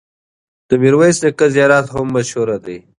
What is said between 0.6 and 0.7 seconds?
د